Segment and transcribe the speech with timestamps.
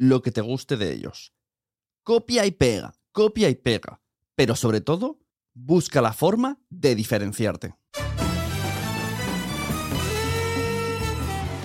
[0.00, 1.34] lo que te guste de ellos.
[2.02, 4.00] Copia y pega, copia y pega.
[4.34, 5.18] Pero sobre todo,
[5.52, 7.74] busca la forma de diferenciarte.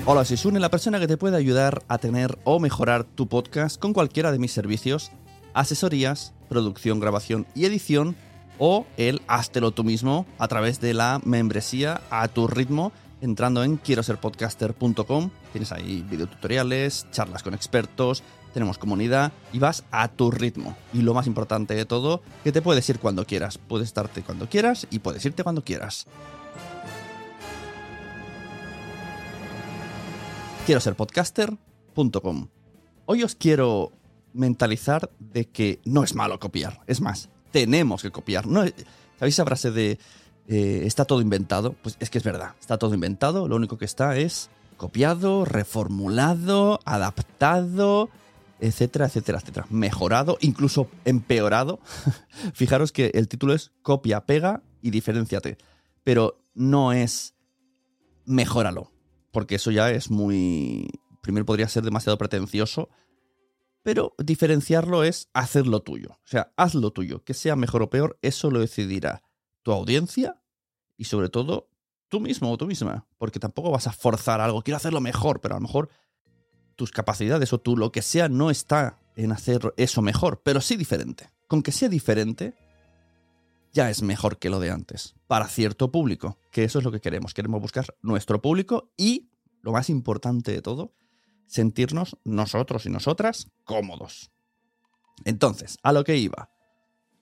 [0.05, 3.79] Hola, soy Sune, la persona que te puede ayudar a tener o mejorar tu podcast
[3.79, 5.13] con cualquiera de mis servicios,
[5.53, 8.17] asesorías, producción, grabación y edición,
[8.59, 12.91] o el háztelo tú mismo a través de la membresía a tu ritmo,
[13.21, 15.31] entrando en quiero ser podcaster.com.
[15.55, 18.23] Tienes ahí videotutoriales, charlas con expertos,
[18.53, 20.75] tenemos comunidad y vas a tu ritmo.
[20.91, 23.57] Y lo más importante de todo, que te puedes ir cuando quieras.
[23.57, 26.07] Puedes estarte cuando quieras y puedes irte cuando quieras.
[30.65, 32.47] quiero ser podcaster.com.
[33.05, 33.93] Hoy os quiero
[34.33, 36.81] mentalizar de que no es malo copiar.
[36.85, 38.43] Es más, tenemos que copiar.
[38.43, 39.99] ¿Sabéis esa frase de
[40.47, 41.73] eh, está todo inventado?
[41.81, 43.47] Pues es que es verdad, está todo inventado.
[43.47, 48.09] Lo único que está es copiado, reformulado, adaptado,
[48.59, 49.67] etcétera, etcétera, etcétera.
[49.69, 51.79] Mejorado, incluso empeorado.
[52.53, 55.57] Fijaros que el título es copia, pega y diferenciate.
[56.03, 57.35] Pero no es
[58.25, 58.95] mejóralo
[59.35, 60.87] porque eso ya es muy...
[61.19, 62.87] Primero podría ser demasiado pretencioso,
[63.83, 66.11] pero diferenciarlo es hacerlo tuyo.
[66.11, 69.23] O sea, haz lo tuyo, que sea mejor o peor, eso lo decidirá
[69.61, 70.41] tu audiencia
[70.95, 71.67] y sobre todo
[72.09, 75.55] tú mismo o tú misma, porque tampoco vas a forzar algo, quiero hacerlo mejor, pero
[75.55, 75.89] a lo mejor
[76.75, 80.75] tus capacidades o tú lo que sea no está en hacer eso mejor, pero sí
[80.75, 81.29] diferente.
[81.47, 82.53] Con que sea diferente,
[83.71, 87.01] ya es mejor que lo de antes, para cierto público, que eso es lo que
[87.01, 87.33] queremos.
[87.33, 89.29] Queremos buscar nuestro público y,
[89.61, 90.93] lo más importante de todo,
[91.47, 94.31] sentirnos nosotros y nosotras cómodos.
[95.23, 96.49] Entonces, a lo que iba.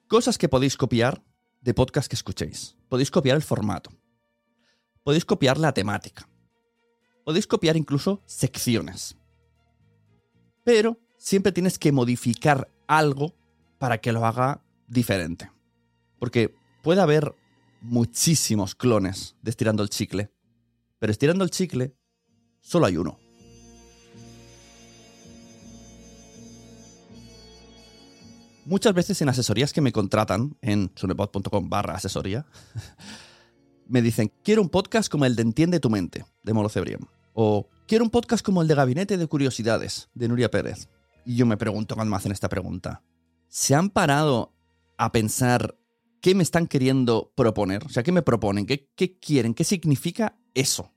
[0.08, 1.24] Cosas que podéis copiar
[1.62, 2.76] de podcast que escuchéis.
[2.90, 3.92] Podéis copiar el formato.
[5.04, 6.30] Podéis copiar la temática.
[7.26, 9.18] Podéis copiar incluso secciones.
[10.64, 13.34] Pero siempre tienes que modificar algo
[13.80, 15.52] para que lo haga diferente.
[16.20, 17.36] Porque puede haber
[17.82, 20.32] muchísimos clones de estirando el chicle,
[21.00, 21.96] pero estirando el chicle
[22.62, 23.20] solo hay uno.
[28.66, 32.46] Muchas veces en asesorías que me contratan en sunepod.com barra asesoría,
[33.94, 37.08] me dicen, quiero un podcast como el de Entiende tu mente, de Molo Cebrián.
[37.34, 40.90] O quiero un podcast como el de Gabinete de Curiosidades, de Nuria Pérez.
[41.28, 43.04] Y yo me pregunto cuando me hacen esta pregunta,
[43.50, 44.52] ¿se han parado
[44.98, 45.78] a pensar
[46.22, 47.86] ¿qué me están queriendo proponer?
[47.86, 48.66] O sea, ¿qué me proponen?
[48.66, 49.54] ¿Qué, qué quieren?
[49.54, 50.92] ¿Qué significa eso?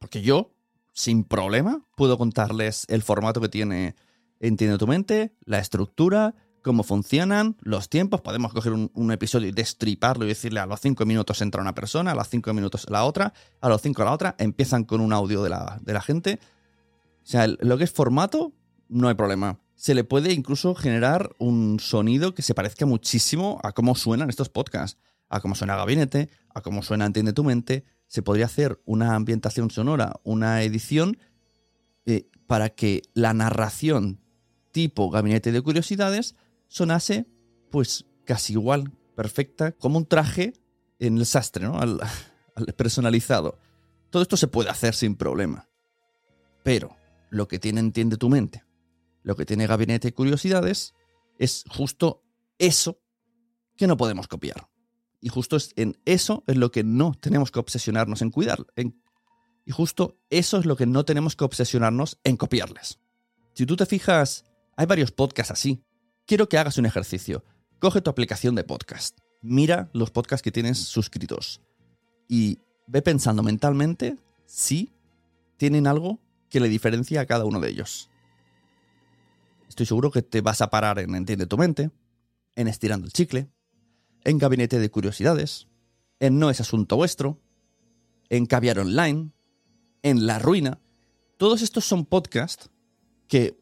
[0.00, 0.52] Porque yo,
[0.92, 3.94] sin problema, puedo contarles el formato que tiene
[4.40, 6.34] Entiende tu mente, la estructura,
[6.66, 8.22] cómo funcionan, los tiempos.
[8.22, 12.10] Podemos coger un, episodio y destriparlo y decirle a los cinco minutos entra una persona,
[12.10, 14.34] a los cinco minutos la otra, a los cinco la otra.
[14.40, 16.40] Empiezan con un audio de la, de la gente.
[17.22, 18.52] O sea, lo que es formato,
[18.88, 19.60] no hay problema.
[19.76, 24.48] Se le puede incluso generar un sonido que se parezca muchísimo a cómo suenan estos
[24.48, 24.98] podcasts,
[25.28, 27.84] a cómo suena Gabinete, a cómo suena Entiende tu mente.
[28.08, 31.16] Se podría hacer una ambientación sonora, una edición
[32.06, 34.18] eh, para que la narración
[34.72, 36.34] tipo Gabinete de Curiosidades
[36.68, 37.26] sonase
[37.70, 40.52] pues casi igual, perfecta, como un traje
[40.98, 41.78] en el sastre, ¿no?
[41.80, 42.00] Al,
[42.76, 43.58] personalizado.
[44.10, 45.68] Todo esto se puede hacer sin problema.
[46.62, 46.96] Pero
[47.30, 48.64] lo que tiene Entiende tu mente,
[49.22, 50.94] lo que tiene Gabinete de Curiosidades,
[51.38, 52.22] es justo
[52.58, 52.98] eso
[53.76, 54.68] que no podemos copiar.
[55.20, 58.66] Y justo en eso es lo que no tenemos que obsesionarnos en cuidar.
[58.76, 63.00] y justo eso es lo que no tenemos que obsesionarnos en copiarles.
[63.52, 64.44] Si tú te fijas,
[64.76, 65.85] hay varios podcasts así
[66.26, 67.44] quiero que hagas un ejercicio.
[67.78, 71.60] Coge tu aplicación de podcast, mira los podcasts que tienes suscritos
[72.28, 74.92] y ve pensando mentalmente si
[75.56, 78.10] tienen algo que le diferencia a cada uno de ellos.
[79.68, 81.90] Estoy seguro que te vas a parar en Entiende tu mente,
[82.54, 83.48] en Estirando el chicle,
[84.24, 85.68] en Gabinete de Curiosidades,
[86.18, 87.40] en No es asunto vuestro,
[88.30, 89.32] en Caviar Online,
[90.02, 90.80] en La Ruina.
[91.36, 92.70] Todos estos son podcasts
[93.28, 93.58] que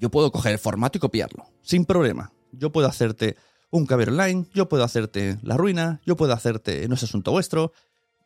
[0.00, 2.32] yo puedo coger el formato y copiarlo, sin problema.
[2.52, 3.36] Yo puedo hacerte
[3.70, 7.72] un caber online, yo puedo hacerte la ruina, yo puedo hacerte no es asunto vuestro,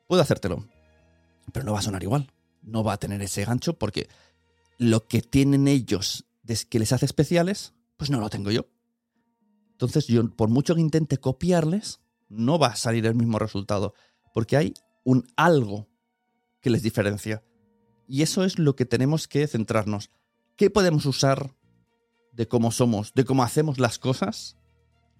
[0.07, 0.65] puedo hacértelo.
[1.53, 2.33] Pero no va a sonar igual,
[2.63, 4.09] no va a tener ese gancho porque
[4.79, 6.25] lo que tienen ellos
[6.71, 8.67] que les hace especiales, pues no lo tengo yo.
[9.73, 13.95] Entonces yo, por mucho que intente copiarles, no va a salir el mismo resultado,
[14.33, 15.89] porque hay un algo
[16.61, 17.43] que les diferencia.
[18.07, 20.11] Y eso es lo que tenemos que centrarnos.
[20.57, 21.55] ¿Qué podemos usar
[22.35, 24.57] de cómo somos, de cómo hacemos las cosas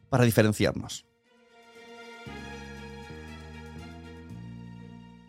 [0.09, 1.07] para diferenciarnos.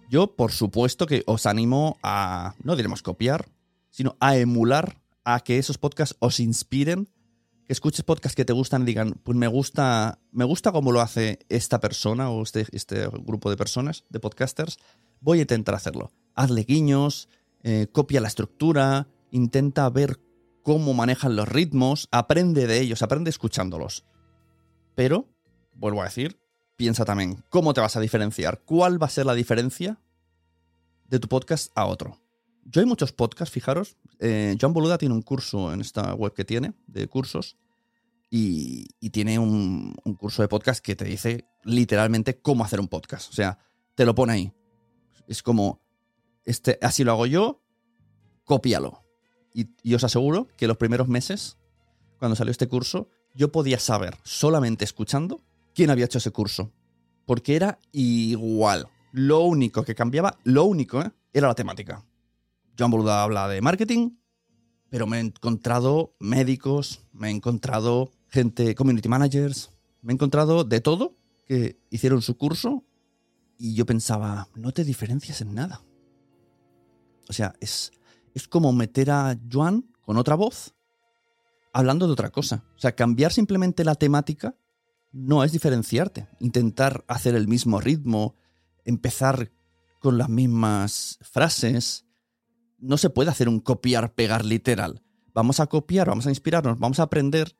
[0.09, 3.49] Yo, por supuesto, que os animo a, no diremos copiar,
[3.89, 7.09] sino a emular, a que esos podcasts os inspiren,
[7.65, 11.01] que escuches podcasts que te gustan y digan, pues me gusta, me gusta cómo lo
[11.01, 14.77] hace esta persona o este, este grupo de personas, de podcasters,
[15.19, 16.11] voy a intentar hacerlo.
[16.35, 17.27] Hazle guiños,
[17.63, 20.19] eh, copia la estructura, intenta ver
[20.65, 24.03] cómo manejan los ritmos, aprende de ellos, aprende escuchándolos.
[24.95, 25.29] Pero,
[25.75, 26.39] vuelvo a decir,
[26.75, 30.01] piensa también cómo te vas a diferenciar, cuál va a ser la diferencia
[31.07, 32.19] de tu podcast a otro.
[32.63, 33.95] Yo hay muchos podcasts, fijaros.
[34.17, 37.57] Eh, John Boluda tiene un curso en esta web que tiene de cursos
[38.31, 43.29] y, tiene un, curso de podcast que te dice literalmente cómo hacer un podcast.
[43.29, 43.59] O sea,
[43.93, 44.53] te lo pone ahí.
[45.27, 45.79] Es como,
[46.43, 47.61] este, así lo hago yo,
[48.45, 49.04] cópialo.
[49.55, 51.57] Y, os aseguro que los primeros meses,
[52.19, 55.41] cuando salió este curso, yo podía saber, solamente escuchando,
[55.73, 56.73] quién había hecho ese curso.
[57.25, 58.89] Porque era igual.
[59.13, 61.11] Lo único que cambiaba, lo único, ¿eh?
[61.31, 62.03] era la temática.
[62.77, 64.17] John Boluda habla de marketing,
[64.89, 70.81] pero me he encontrado médicos, me he encontrado gente, community managers, me he encontrado de
[70.81, 71.15] todo
[71.45, 72.83] que hicieron su curso
[73.57, 75.81] y yo pensaba, no te diferencias en nada.
[77.29, 77.91] O sea, es,
[78.35, 80.75] es como meter a Joan con otra voz
[81.75, 82.63] hablando de otra cosa.
[82.77, 84.55] O sea, cambiar simplemente la temática
[85.11, 86.29] no es diferenciarte.
[86.39, 88.35] Intentar hacer el mismo ritmo,
[88.85, 89.51] empezar
[89.99, 92.05] con las mismas frases.
[92.77, 95.01] No se puede hacer un copiar-pegar literal.
[95.33, 97.57] Vamos a copiar, vamos a inspirarnos, vamos a aprender,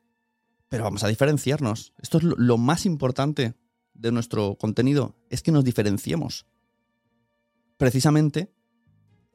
[0.70, 1.92] pero vamos a diferenciarnos.
[1.98, 3.54] Esto es lo más importante
[3.92, 6.46] de nuestro contenido, es que nos diferenciemos.
[7.76, 8.55] Precisamente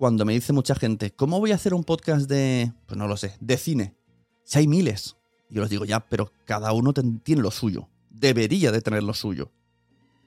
[0.02, 3.18] cuando me dice mucha gente, ¿cómo voy a hacer un podcast de, pues no lo
[3.18, 3.96] sé, de cine?
[4.44, 5.16] Si hay miles.
[5.48, 7.88] Yo les digo, ya, pero cada uno tiene lo suyo.
[8.10, 9.52] Debería de tener lo suyo.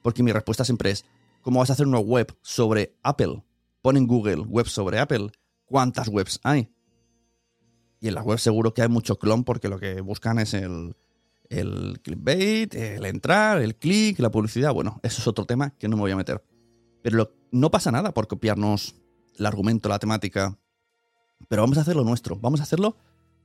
[0.01, 1.03] Porque mi respuesta siempre es,
[1.41, 3.43] ¿cómo vas a hacer una web sobre Apple?
[3.81, 5.29] Pon en Google web sobre Apple.
[5.65, 6.71] ¿Cuántas webs hay?
[7.99, 10.95] Y en la web seguro que hay mucho clon porque lo que buscan es el,
[11.49, 14.73] el clickbait, el entrar, el click, la publicidad.
[14.73, 16.41] Bueno, eso es otro tema que no me voy a meter.
[17.01, 18.95] Pero no pasa nada por copiarnos
[19.37, 20.57] el argumento, la temática.
[21.47, 22.95] Pero vamos a hacerlo nuestro, vamos a hacerlo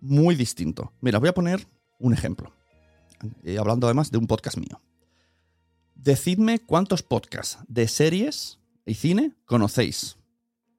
[0.00, 0.92] muy distinto.
[1.00, 1.66] Mira, voy a poner
[1.98, 2.52] un ejemplo.
[3.42, 4.80] Eh, hablando además de un podcast mío.
[5.94, 10.16] Decidme cuántos podcasts de series y cine conocéis.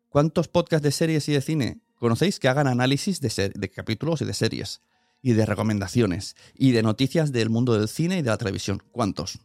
[0.10, 4.26] ¿Cuántos podcasts de series y de cine conocéis que hagan análisis de, de capítulos y
[4.26, 4.82] de series?
[5.22, 6.36] Y de recomendaciones.
[6.56, 8.82] Y de noticias del mundo del cine y de la televisión.
[8.92, 9.40] ¿Cuántos?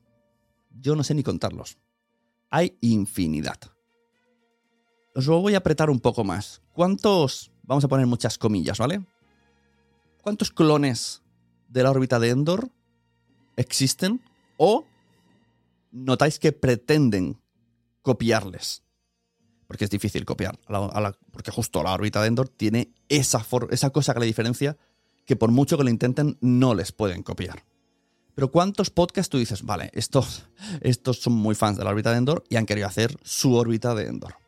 [0.81, 1.79] yo no sé ni contarlos.
[2.51, 3.59] Hay infinidad.
[5.17, 6.61] Os lo voy a apretar un poco más.
[6.75, 9.01] ¿Cuántos, vamos a poner muchas comillas, ¿vale?
[10.23, 11.23] ¿Cuántos clones
[11.69, 12.69] de la órbita de Endor
[13.57, 14.21] existen
[14.59, 14.85] o
[15.91, 17.41] notáis que pretenden
[18.03, 18.83] copiarles?
[19.67, 20.59] Porque es difícil copiar,
[21.33, 24.77] porque justo la órbita de Endor tiene esa, esa cosa que le diferencia
[25.25, 27.65] que por mucho que lo intenten no les pueden copiar.
[28.35, 30.45] Pero ¿cuántos podcasts tú dices, vale, estos,
[30.83, 33.95] estos son muy fans de la órbita de Endor y han querido hacer su órbita
[33.95, 34.46] de Endor?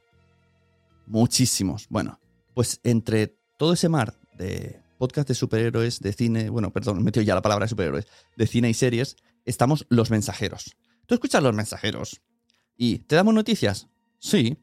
[1.09, 1.87] Muchísimos.
[1.88, 2.21] Bueno,
[2.55, 7.35] pues entre todo ese mar de podcast de superhéroes, de cine, bueno, perdón, metido ya
[7.35, 10.77] la palabra superhéroes, de cine y series, estamos los mensajeros.
[11.07, 12.21] Tú escuchas los mensajeros
[12.77, 13.88] y ¿te damos noticias?
[14.19, 14.59] Sí.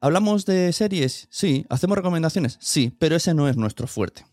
[0.00, 1.26] ¿Hablamos de series?
[1.30, 1.66] Sí.
[1.68, 2.58] ¿Hacemos recomendaciones?
[2.60, 4.24] Sí, pero ese no es nuestro fuerte.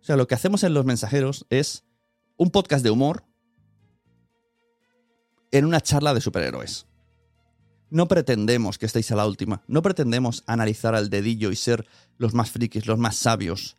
[0.00, 1.84] O sea, lo que hacemos en los mensajeros es
[2.36, 3.24] un podcast de humor
[5.50, 6.86] en una charla de superhéroes.
[7.90, 11.86] No pretendemos que estéis a la última, no pretendemos analizar al dedillo y ser
[12.18, 13.76] los más frikis, los más sabios.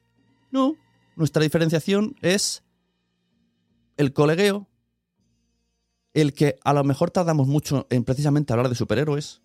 [0.52, 0.76] No,
[1.16, 2.64] nuestra diferenciación es
[3.98, 4.68] el colegueo,
[6.14, 9.42] el que a lo mejor tardamos mucho en precisamente hablar de superhéroes.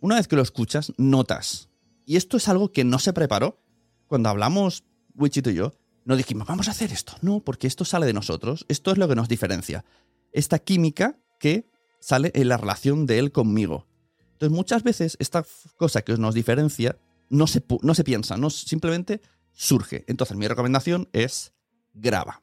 [0.00, 1.70] Una vez que lo escuchas, notas.
[2.04, 3.58] Y esto es algo que no se preparó.
[4.06, 5.72] Cuando hablamos Wichito y yo,
[6.04, 7.14] no dijimos, vamos a hacer esto.
[7.22, 8.66] No, porque esto sale de nosotros.
[8.68, 9.84] Esto es lo que nos diferencia.
[10.32, 11.70] Esta química que
[12.02, 13.86] sale en la relación de él conmigo.
[14.32, 15.44] Entonces, muchas veces esta
[15.76, 16.98] cosa que nos diferencia
[17.30, 19.20] no se, no se piensa, no simplemente
[19.52, 20.04] surge.
[20.08, 21.52] Entonces, mi recomendación es
[21.94, 22.42] graba.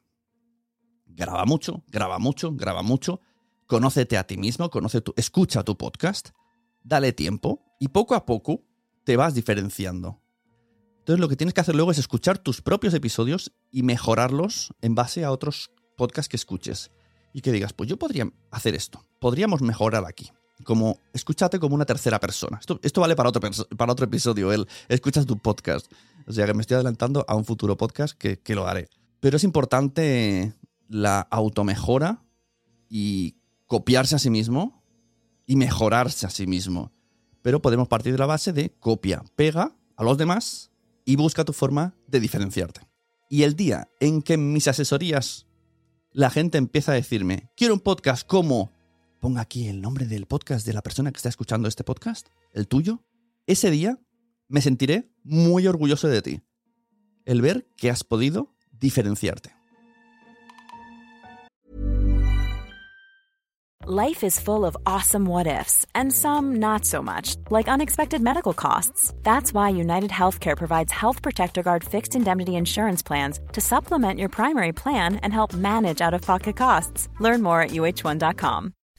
[1.06, 3.20] Graba mucho, graba mucho, graba mucho.
[3.66, 6.30] Conócete a ti mismo, conoce tu, escucha tu podcast,
[6.82, 8.64] dale tiempo y poco a poco
[9.04, 10.22] te vas diferenciando.
[11.00, 14.94] Entonces lo que tienes que hacer luego es escuchar tus propios episodios y mejorarlos en
[14.94, 16.90] base a otros podcasts que escuches.
[17.32, 20.32] Y que digas, pues yo podría hacer esto, podríamos mejorar aquí.
[20.64, 22.60] Como, escúchate como una tercera persona.
[22.82, 23.40] Esto, vale para otro,
[23.76, 25.90] para otro episodio, el escuchas tu podcast.
[26.26, 28.88] O sea que me estoy adelantando a un futuro podcast que, que lo haré.
[29.20, 30.52] Pero es importante
[30.88, 32.22] la automejora
[32.90, 33.36] y
[33.66, 34.82] copiarse a sí mismo
[35.46, 36.92] y mejorarse a sí mismo.
[37.40, 40.70] Pero podemos partir de la base de copia, pega a los demás
[41.06, 42.82] y busca tu forma de diferenciarte.
[43.30, 45.46] Y el día en que mis asesorías
[46.12, 48.72] la gente empieza a decirme, quiero un podcast como,
[49.20, 52.66] ponga aquí el nombre del podcast de la persona que está escuchando este podcast, el
[52.66, 53.04] tuyo,
[53.46, 54.00] ese día
[54.48, 56.40] me sentiré muy orgulloso de ti.
[57.24, 59.54] El ver que has podido diferenciarte.
[63.86, 68.52] Life is full of awesome what ifs, and some not so much, like unexpected medical
[68.52, 69.12] costs.
[69.22, 74.28] That's why United Healthcare provides Health Protector Guard fixed indemnity insurance plans to supplement your
[74.28, 77.08] primary plan and help manage out of pocket costs.
[77.20, 78.74] Learn more at uh1.com.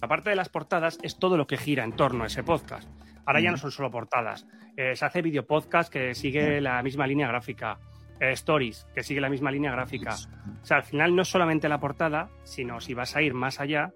[0.00, 2.88] Aparte de las portadas es todo lo que gira en torno a ese podcast.
[3.26, 4.46] Ahora ya no son solo portadas.
[4.76, 7.78] Eh, se hace video podcast que sigue la misma línea gráfica.
[8.20, 10.14] Eh, stories, que sigue la misma línea gráfica.
[10.62, 13.60] O sea, al final no es solamente la portada, sino si vas a ir más
[13.60, 13.94] allá,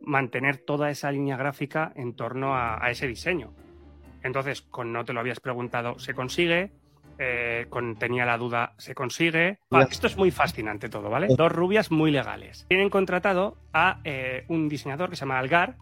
[0.00, 3.52] mantener toda esa línea gráfica en torno a, ese diseño.
[4.22, 6.72] Entonces, con No te lo habías preguntado, se consigue.
[7.18, 9.58] Eh, con Tenía la duda, se consigue.
[9.90, 11.26] esto es muy fascinante todo, ¿vale?
[11.36, 12.64] Dos rubias muy legales.
[12.68, 15.76] Tienen contratado a eh, un diseñador que se llama Algar,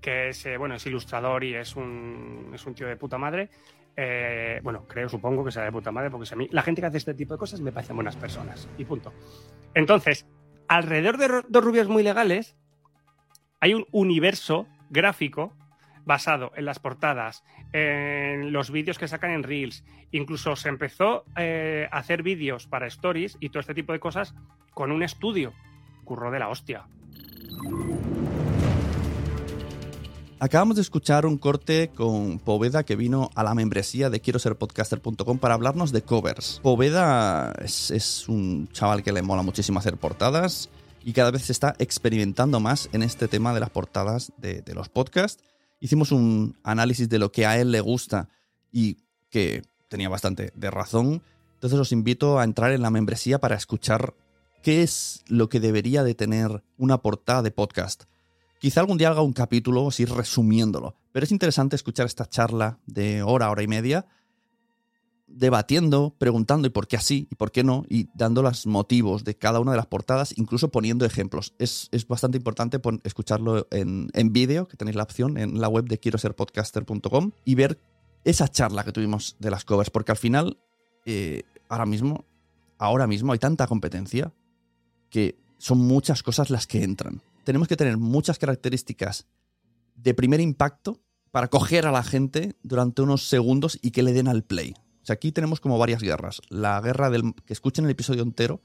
[0.00, 3.50] que es, bueno, es ilustrador y es un, es un tío de puta madre.
[3.96, 6.86] Eh, bueno, creo, supongo que sea de puta madre, porque a mí la gente que
[6.86, 8.68] hace este tipo de cosas me parecen buenas personas.
[8.78, 9.12] Y punto.
[9.74, 10.26] Entonces,
[10.68, 12.56] alrededor de dos rubias muy legales,
[13.60, 15.52] hay un universo gráfico
[16.04, 19.84] basado en las portadas, en los vídeos que sacan en Reels.
[20.10, 24.34] Incluso se empezó eh, a hacer vídeos para stories y todo este tipo de cosas
[24.74, 25.52] con un estudio.
[26.04, 26.86] Curro de la hostia.
[30.42, 34.56] Acabamos de escuchar un corte con Poveda que vino a la membresía de quiero ser
[34.56, 36.58] podcaster.com para hablarnos de covers.
[36.64, 40.68] Poveda es, un chaval que le mola muchísimo hacer portadas
[41.04, 44.74] y cada vez se está experimentando más en este tema de las portadas de, de
[44.74, 45.44] los podcasts.
[45.82, 48.28] Hicimos un análisis de lo que a él le gusta
[48.70, 48.98] y
[49.30, 51.24] que tenía bastante de razón.
[51.54, 54.14] Entonces os invito a entrar en la membresía para escuchar
[54.62, 58.04] qué es lo que debería de tener una portada de podcast.
[58.60, 63.24] Quizá algún día haga un capítulo así resumiéndolo, pero es interesante escuchar esta charla de
[63.24, 64.06] hora, hora y media,
[65.34, 69.36] debatiendo, preguntando y por qué así y por qué no, y dando los motivos de
[69.36, 71.54] cada una de las portadas, incluso poniendo ejemplos.
[71.58, 75.98] Es, bastante importante escucharlo en, en vídeo, que tenéis la opción en la web de
[75.98, 77.78] quiero ser podcaster.com y ver
[78.24, 80.58] esa charla que tuvimos de las covers, porque al final,
[81.06, 82.24] eh, ahora mismo,
[82.78, 84.32] ahora mismo hay tanta competencia
[85.10, 87.22] que son muchas cosas las que entran.
[87.44, 89.26] Tenemos que tener muchas características
[89.96, 94.28] de primer impacto para coger a la gente durante unos segundos y que le den
[94.28, 94.74] al play.
[95.02, 96.40] O sea, aquí tenemos como varias guerras.
[96.48, 98.60] La guerra del que escuchen el episodio entero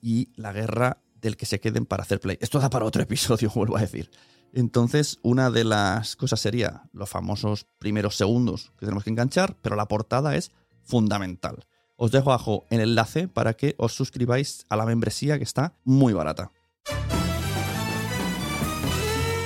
[0.00, 2.38] y la guerra del que se queden para hacer play.
[2.40, 4.10] Esto da para otro episodio, vuelvo a decir.
[4.54, 9.76] Entonces, una de las cosas sería los famosos primeros segundos que tenemos que enganchar, pero
[9.76, 10.52] la portada es
[10.84, 11.66] fundamental.
[11.96, 16.14] Os dejo abajo el enlace para que os suscribáis a la membresía que está muy
[16.14, 16.50] barata.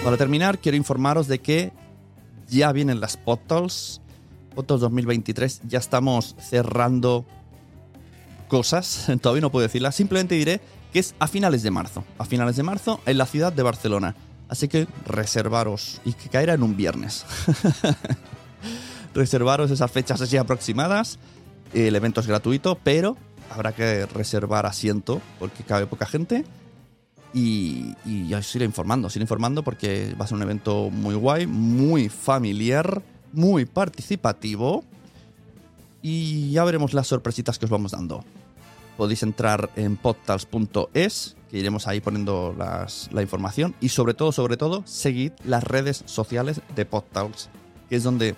[0.04, 1.72] Para terminar, quiero informaros de que
[2.48, 4.01] ya vienen las Podtals.
[4.54, 7.24] Podtals 2023, ya estamos cerrando
[8.48, 10.60] cosas, todavía no puedo decirlas, simplemente diré
[10.92, 12.04] que es a finales de marzo.
[12.18, 14.14] A finales de marzo en la ciudad de Barcelona.
[14.48, 17.24] Así que reservaros y que caerá en un viernes.
[19.14, 21.18] reservaros esas fechas así aproximadas.
[21.72, 23.16] El evento es gratuito, pero
[23.50, 26.44] habrá que reservar asiento porque cabe poca gente.
[27.32, 31.14] Y, y os iré informando, os iré informando porque va a ser un evento muy
[31.14, 33.02] guay, muy familiar,
[33.32, 34.84] muy participativo.
[36.02, 38.24] Y ya veremos las sorpresitas que os vamos dando.
[38.96, 44.82] Podéis entrar en podtals.es que iremos ahí poniendo la información y sobre todo, sobre todo,
[44.86, 47.50] seguid las redes sociales de PodTalks,
[47.90, 48.34] que es donde,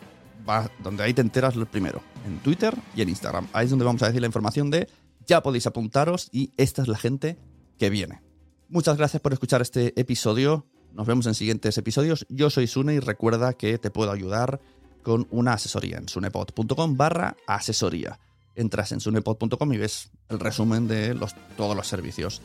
[0.49, 3.47] va, donde ahí te enteras lo primero, en Twitter y en Instagram.
[3.53, 4.89] Ahí es donde vamos a decir la información de
[5.27, 7.39] ya podéis apuntaros y esta es la gente
[7.79, 8.21] que viene.
[8.69, 10.67] Muchas gracias por escuchar este episodio.
[10.93, 12.27] Nos vemos en siguientes episodios.
[12.29, 14.61] Yo soy Sune y recuerda que te puedo ayudar
[15.05, 18.19] con una asesoría en sunepod.com barra asesoría.
[18.57, 22.43] Entras en sunepod.com y ves el resumen de los, todos los servicios.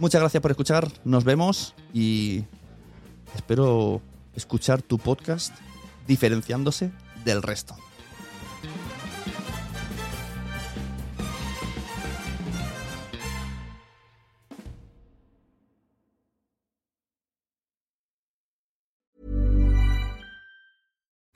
[0.00, 2.44] Muchas gracias por escuchar, nos vemos y
[3.36, 4.00] espero
[4.34, 5.54] escuchar tu podcast
[6.06, 6.90] diferenciándose
[7.24, 7.76] del resto.